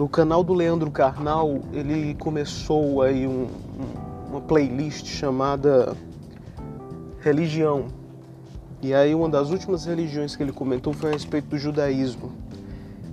[0.00, 5.94] no canal do Leandro Carnal, ele começou aí um, um, uma playlist chamada
[7.20, 7.84] Religião.
[8.80, 12.32] E aí uma das últimas religiões que ele comentou foi a respeito do judaísmo.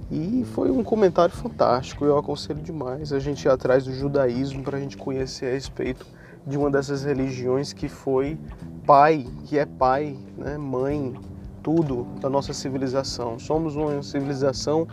[0.09, 4.77] E foi um comentário fantástico, eu aconselho demais a gente ir atrás do judaísmo para
[4.77, 6.05] a gente conhecer a respeito
[6.45, 8.37] de uma dessas religiões que foi
[8.85, 11.13] pai, que é pai, né, mãe,
[11.61, 13.37] tudo da nossa civilização.
[13.37, 14.87] Somos uma civilização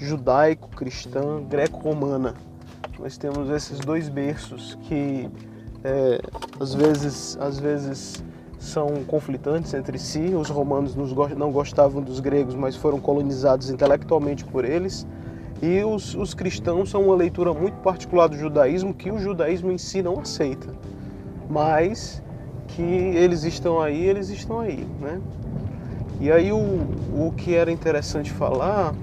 [0.00, 2.34] judaico-cristã, greco-romana.
[2.98, 5.28] Nós temos esses dois berços que
[5.84, 6.20] é,
[6.58, 8.24] às vezes, às vezes
[8.58, 10.34] são conflitantes entre si.
[10.34, 10.94] Os romanos
[11.36, 15.06] não gostavam dos gregos, mas foram colonizados intelectualmente por eles.
[15.62, 19.76] E os, os, cristãos são uma leitura muito particular do judaísmo que o judaísmo em
[19.76, 20.68] si não aceita.
[21.48, 22.22] Mas
[22.68, 25.20] que eles estão aí, eles estão aí, né?
[26.18, 28.94] E aí o, o que era interessante falar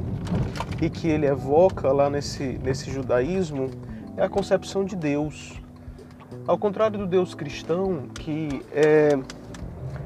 [0.82, 3.70] e que ele evoca lá nesse, nesse judaísmo
[4.16, 5.62] é a concepção de Deus.
[6.48, 9.18] Ao contrário do Deus cristão, que é,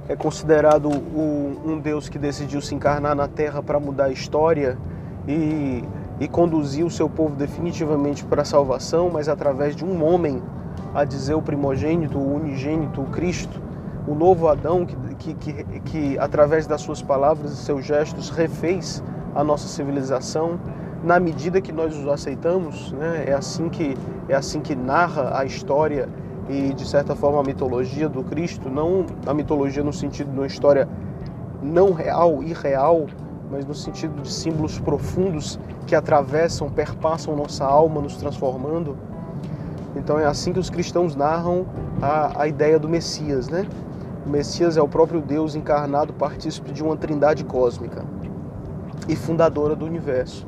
[0.07, 4.77] é considerado o, um Deus que decidiu se encarnar na terra para mudar a história
[5.27, 5.83] e,
[6.19, 10.41] e conduzir o seu povo definitivamente para a salvação, mas através de um homem,
[10.93, 13.61] a dizer o primogênito, o unigênito, o Cristo,
[14.07, 19.03] o novo Adão que, que, que, que através das suas palavras e seus gestos refez
[19.35, 20.59] a nossa civilização
[21.03, 23.25] na medida que nós os aceitamos, né?
[23.27, 23.97] é assim que
[24.29, 26.07] é assim que narra a história
[26.47, 30.47] e de certa forma a mitologia do Cristo, não a mitologia no sentido de uma
[30.47, 30.87] história
[31.61, 33.07] não real, irreal,
[33.51, 38.97] mas no sentido de símbolos profundos que atravessam, perpassam nossa alma, nos transformando.
[39.95, 41.65] Então é assim que os cristãos narram
[42.01, 43.67] a, a ideia do Messias, né?
[44.25, 48.05] O Messias é o próprio Deus encarnado, partícipe de uma trindade cósmica
[49.11, 50.47] e fundadora do universo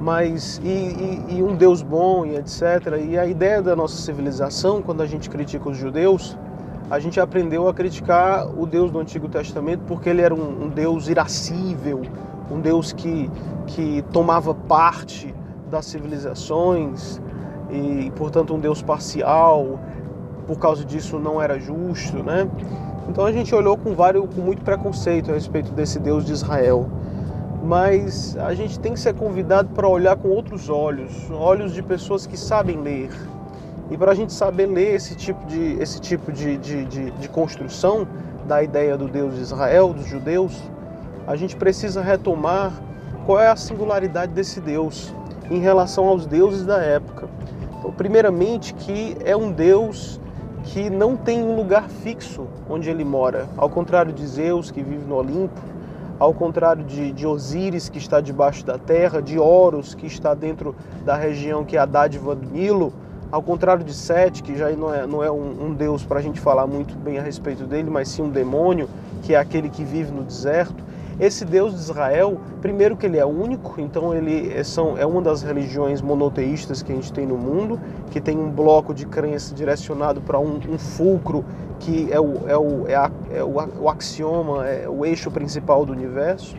[0.00, 3.00] mas e, e, e, um Deus bom e etc.
[3.08, 6.36] E a ideia da nossa civilização, quando a gente critica os judeus,
[6.90, 10.68] a gente aprendeu a criticar o Deus do Antigo Testamento porque ele era um, um
[10.68, 12.02] Deus irascível,
[12.50, 13.30] um Deus que,
[13.66, 15.34] que tomava parte
[15.70, 17.20] das civilizações
[17.70, 19.80] e, portanto, um Deus parcial.
[20.46, 22.46] Por causa disso, não era justo, né?
[23.08, 26.90] Então a gente olhou com, vários, com muito preconceito a respeito desse Deus de Israel
[27.64, 32.26] mas a gente tem que ser convidado para olhar com outros olhos, olhos de pessoas
[32.26, 33.10] que sabem ler.
[33.90, 37.28] E para a gente saber ler esse tipo, de, esse tipo de, de, de, de
[37.28, 38.06] construção
[38.46, 40.62] da ideia do Deus de Israel, dos judeus,
[41.26, 42.72] a gente precisa retomar
[43.24, 45.14] qual é a singularidade desse Deus
[45.50, 47.28] em relação aos deuses da época.
[47.78, 50.20] Então, primeiramente, que é um Deus
[50.64, 55.04] que não tem um lugar fixo onde ele mora, ao contrário de Zeus, que vive
[55.06, 55.60] no Olimpo,
[56.24, 60.74] ao contrário de, de Osíris, que está debaixo da terra, de Horus, que está dentro
[61.04, 62.94] da região que é a dádiva do Nilo,
[63.30, 66.22] ao contrário de Sete, que já não é, não é um, um deus para a
[66.22, 68.88] gente falar muito bem a respeito dele, mas sim um demônio,
[69.22, 70.82] que é aquele que vive no deserto.
[71.18, 75.22] Esse Deus de Israel, primeiro que ele é único, então ele é, são, é uma
[75.22, 77.78] das religiões monoteístas que a gente tem no mundo,
[78.10, 81.44] que tem um bloco de crença direcionado para um, um, fulcro
[81.78, 85.86] que é o, é, o, é, a, é o, o axioma, é o eixo principal
[85.86, 86.56] do universo.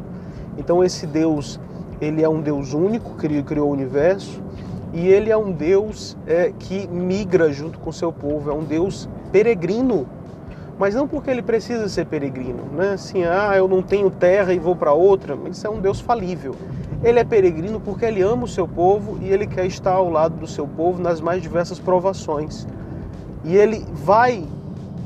[0.57, 1.59] Então esse Deus,
[1.99, 4.41] ele é um Deus único, que criou o universo,
[4.93, 8.63] e ele é um Deus é, que migra junto com o seu povo, é um
[8.63, 10.07] Deus peregrino
[10.77, 12.93] mas não porque ele precisa ser peregrino, né?
[12.93, 16.55] Assim, ah, eu não tenho terra e vou para outra, isso é um Deus falível.
[17.03, 20.35] Ele é peregrino porque ele ama o seu povo e ele quer estar ao lado
[20.37, 22.67] do seu povo nas mais diversas provações.
[23.43, 24.45] E ele vai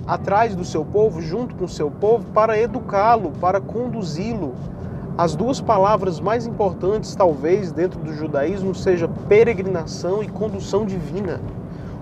[0.07, 4.55] atrás do seu povo, junto com o seu povo, para educá-lo, para conduzi-lo.
[5.15, 11.41] As duas palavras mais importantes, talvez, dentro do judaísmo, seja peregrinação e condução divina.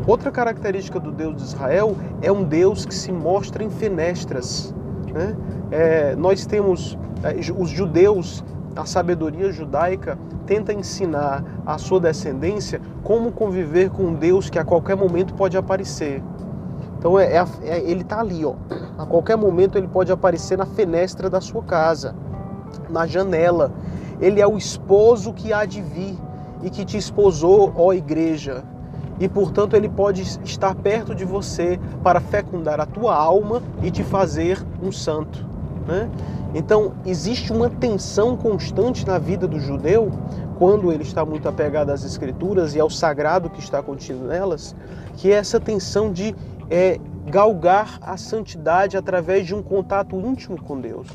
[0.08, 4.74] Outra característica do Deus de Israel é um Deus que se mostra em fenestras.
[5.14, 5.36] Né?
[5.70, 8.42] É, nós temos é, os judeus,
[8.74, 14.64] a sabedoria judaica tenta ensinar a sua descendência como conviver com um Deus que a
[14.64, 16.24] qualquer momento pode aparecer.
[16.98, 18.54] Então é, é, é ele está ali, ó.
[18.98, 22.16] A qualquer momento ele pode aparecer na fenestra da sua casa,
[22.90, 23.74] na janela.
[24.22, 26.18] Ele é o esposo que há de vir
[26.64, 28.64] e que te esposou, ó igreja
[29.20, 34.04] e, portanto, ele pode estar perto de você para fecundar a tua alma e te
[34.04, 35.46] fazer um santo.
[35.88, 36.10] Né?
[36.54, 40.12] Então, existe uma tensão constante na vida do judeu,
[40.58, 44.76] quando ele está muito apegado às Escrituras e ao sagrado que está contido nelas,
[45.16, 46.36] que é essa tensão de
[46.70, 51.08] é, galgar a santidade através de um contato íntimo com Deus.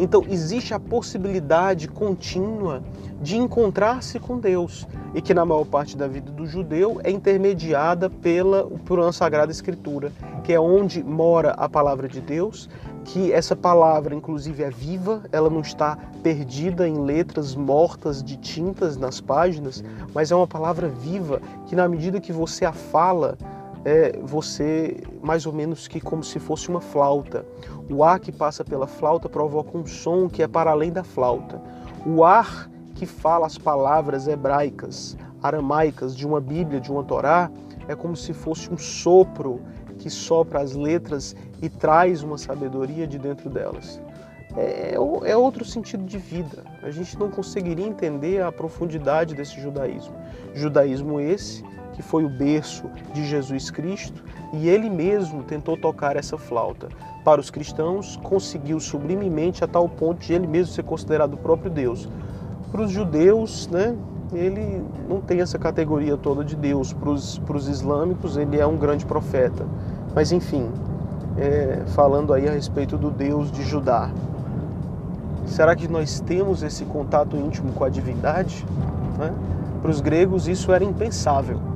[0.00, 2.82] Então existe a possibilidade contínua
[3.20, 8.08] de encontrar-se com Deus e que na maior parte da vida do judeu é intermediada
[8.08, 10.10] pela por uma sagrada escritura,
[10.42, 12.66] que é onde mora a palavra de Deus,
[13.04, 18.96] que essa palavra inclusive é viva, ela não está perdida em letras mortas de tintas
[18.96, 23.36] nas páginas, mas é uma palavra viva que na medida que você a fala,
[23.84, 27.44] é você mais ou menos que como se fosse uma flauta.
[27.90, 31.60] O ar que passa pela flauta provoca um som que é para além da flauta.
[32.06, 37.50] O ar que fala as palavras hebraicas, aramaicas de uma Bíblia, de uma Torá,
[37.88, 39.60] é como se fosse um sopro
[39.98, 44.00] que sopra as letras e traz uma sabedoria de dentro delas.
[44.56, 46.64] É, é, outro sentido de vida.
[46.82, 50.14] A gente não conseguiria entender a profundidade desse judaísmo.
[50.54, 51.64] Judaísmo esse
[52.00, 54.24] que foi o berço de Jesus Cristo
[54.54, 56.88] e ele mesmo tentou tocar essa flauta.
[57.22, 61.70] Para os cristãos, conseguiu sublimemente a tal ponto de ele mesmo ser considerado o próprio
[61.70, 62.08] Deus.
[62.72, 63.94] Para os judeus, né,
[64.32, 66.94] ele não tem essa categoria toda de Deus.
[66.94, 69.66] Para os islâmicos, ele é um grande profeta.
[70.14, 70.70] Mas enfim,
[71.36, 74.10] é, falando aí a respeito do Deus de Judá.
[75.44, 78.64] Será que nós temos esse contato íntimo com a divindade?
[79.18, 79.34] Né?
[79.82, 81.69] Para os gregos isso era impensável.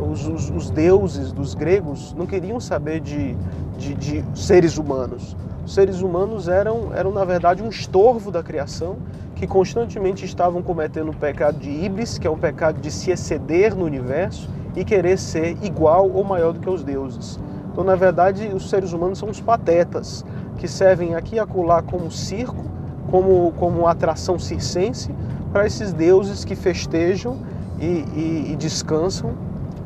[0.00, 3.36] Os, os, os, deuses dos gregos não queriam saber de,
[3.78, 5.36] de, de seres humanos.
[5.64, 8.96] Os seres humanos eram, eram, na verdade, um estorvo da criação
[9.34, 13.74] que constantemente estavam cometendo o pecado de iblis, que é um pecado de se exceder
[13.74, 17.38] no universo e querer ser igual ou maior do que os deuses.
[17.70, 20.24] Então, na verdade, os seres humanos são os patetas,
[20.58, 22.64] que servem aqui e acolá como circo,
[23.10, 25.14] como, como atração circense
[25.52, 27.38] para esses deuses que festejam
[27.80, 29.34] e, e, e descansam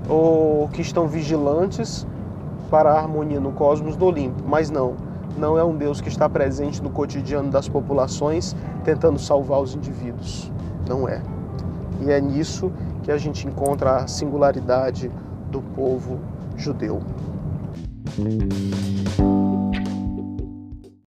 [0.08, 2.06] ou que estão vigilantes
[2.70, 4.42] para a harmonia no cosmos do Olimpo.
[4.46, 4.94] Mas não,
[5.36, 8.54] não é um Deus que está presente no cotidiano das populações
[8.84, 10.50] tentando salvar os indivíduos.
[10.88, 11.22] Não é.
[12.00, 12.72] E é nisso
[13.02, 15.10] que a gente encontra a singularidade
[15.50, 16.18] do povo
[16.56, 17.00] judeu.